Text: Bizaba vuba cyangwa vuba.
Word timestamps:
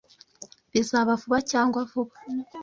Bizaba 0.73 1.11
vuba 1.21 1.37
cyangwa 1.51 1.79
vuba. 1.91 2.15